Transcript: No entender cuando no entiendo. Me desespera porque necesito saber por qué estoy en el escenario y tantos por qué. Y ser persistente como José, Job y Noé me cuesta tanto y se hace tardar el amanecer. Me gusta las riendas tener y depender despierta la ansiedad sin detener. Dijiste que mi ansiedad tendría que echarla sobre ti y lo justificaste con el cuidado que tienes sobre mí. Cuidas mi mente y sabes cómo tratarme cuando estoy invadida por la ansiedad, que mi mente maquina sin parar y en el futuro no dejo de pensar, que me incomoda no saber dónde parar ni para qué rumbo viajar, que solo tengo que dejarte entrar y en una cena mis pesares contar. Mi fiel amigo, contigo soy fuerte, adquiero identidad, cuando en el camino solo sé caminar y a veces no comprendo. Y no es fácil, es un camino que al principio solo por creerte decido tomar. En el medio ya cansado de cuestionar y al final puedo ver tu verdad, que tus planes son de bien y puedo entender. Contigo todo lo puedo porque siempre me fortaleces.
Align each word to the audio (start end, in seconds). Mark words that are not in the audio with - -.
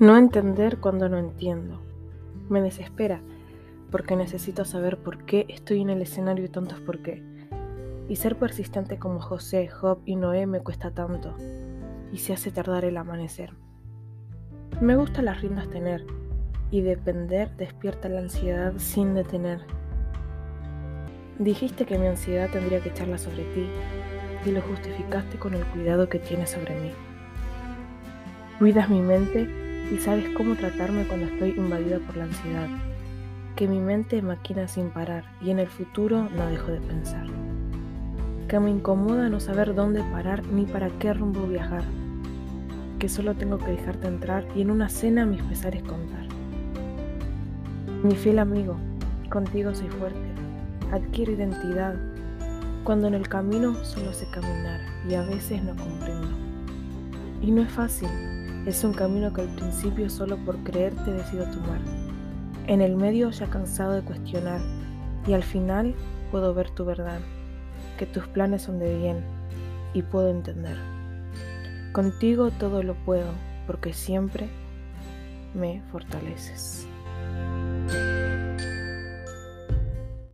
No 0.00 0.16
entender 0.16 0.78
cuando 0.78 1.08
no 1.08 1.18
entiendo. 1.18 1.80
Me 2.48 2.62
desespera 2.62 3.20
porque 3.90 4.14
necesito 4.14 4.64
saber 4.64 4.98
por 4.98 5.24
qué 5.24 5.44
estoy 5.48 5.80
en 5.80 5.90
el 5.90 6.02
escenario 6.02 6.44
y 6.44 6.48
tantos 6.48 6.78
por 6.78 7.02
qué. 7.02 7.20
Y 8.08 8.14
ser 8.14 8.36
persistente 8.36 9.00
como 9.00 9.18
José, 9.18 9.66
Job 9.66 9.98
y 10.04 10.14
Noé 10.14 10.46
me 10.46 10.60
cuesta 10.60 10.92
tanto 10.92 11.34
y 12.12 12.18
se 12.18 12.32
hace 12.32 12.52
tardar 12.52 12.84
el 12.84 12.96
amanecer. 12.96 13.54
Me 14.80 14.94
gusta 14.94 15.20
las 15.20 15.40
riendas 15.40 15.68
tener 15.68 16.06
y 16.70 16.82
depender 16.82 17.56
despierta 17.56 18.08
la 18.08 18.20
ansiedad 18.20 18.74
sin 18.76 19.14
detener. 19.14 19.62
Dijiste 21.40 21.86
que 21.86 21.98
mi 21.98 22.06
ansiedad 22.06 22.48
tendría 22.52 22.80
que 22.80 22.90
echarla 22.90 23.18
sobre 23.18 23.42
ti 23.52 23.66
y 24.46 24.52
lo 24.52 24.62
justificaste 24.62 25.40
con 25.40 25.54
el 25.54 25.64
cuidado 25.66 26.08
que 26.08 26.20
tienes 26.20 26.50
sobre 26.50 26.80
mí. 26.80 26.92
Cuidas 28.60 28.88
mi 28.88 29.00
mente 29.00 29.67
y 29.92 29.98
sabes 29.98 30.28
cómo 30.36 30.54
tratarme 30.54 31.04
cuando 31.04 31.26
estoy 31.26 31.50
invadida 31.50 31.98
por 31.98 32.16
la 32.16 32.24
ansiedad, 32.24 32.68
que 33.56 33.66
mi 33.66 33.80
mente 33.80 34.20
maquina 34.22 34.68
sin 34.68 34.90
parar 34.90 35.24
y 35.40 35.50
en 35.50 35.58
el 35.58 35.68
futuro 35.68 36.28
no 36.36 36.46
dejo 36.46 36.70
de 36.70 36.80
pensar, 36.80 37.26
que 38.48 38.60
me 38.60 38.70
incomoda 38.70 39.28
no 39.28 39.40
saber 39.40 39.74
dónde 39.74 40.02
parar 40.12 40.44
ni 40.46 40.64
para 40.64 40.90
qué 40.98 41.14
rumbo 41.14 41.46
viajar, 41.46 41.84
que 42.98 43.08
solo 43.08 43.34
tengo 43.34 43.58
que 43.58 43.72
dejarte 43.72 44.08
entrar 44.08 44.44
y 44.54 44.62
en 44.62 44.70
una 44.70 44.88
cena 44.88 45.24
mis 45.24 45.42
pesares 45.42 45.82
contar. 45.82 46.26
Mi 48.02 48.14
fiel 48.14 48.38
amigo, 48.38 48.76
contigo 49.30 49.74
soy 49.74 49.88
fuerte, 49.88 50.28
adquiero 50.92 51.32
identidad, 51.32 51.94
cuando 52.84 53.08
en 53.08 53.14
el 53.14 53.28
camino 53.28 53.74
solo 53.84 54.12
sé 54.12 54.26
caminar 54.30 54.80
y 55.08 55.14
a 55.14 55.22
veces 55.22 55.62
no 55.62 55.74
comprendo. 55.74 56.28
Y 57.42 57.50
no 57.50 57.62
es 57.62 57.70
fácil, 57.70 58.08
es 58.68 58.84
un 58.84 58.92
camino 58.92 59.32
que 59.32 59.40
al 59.40 59.48
principio 59.48 60.10
solo 60.10 60.36
por 60.44 60.58
creerte 60.58 61.10
decido 61.10 61.44
tomar. 61.44 61.80
En 62.66 62.82
el 62.82 62.96
medio 62.96 63.30
ya 63.30 63.46
cansado 63.46 63.92
de 63.92 64.02
cuestionar 64.02 64.60
y 65.26 65.32
al 65.32 65.42
final 65.42 65.94
puedo 66.30 66.52
ver 66.52 66.68
tu 66.70 66.84
verdad, 66.84 67.20
que 67.98 68.04
tus 68.04 68.26
planes 68.28 68.62
son 68.62 68.78
de 68.78 68.98
bien 68.98 69.24
y 69.94 70.02
puedo 70.02 70.28
entender. 70.28 70.76
Contigo 71.92 72.50
todo 72.50 72.82
lo 72.82 72.94
puedo 73.06 73.30
porque 73.66 73.94
siempre 73.94 74.48
me 75.54 75.82
fortaleces. 75.90 76.86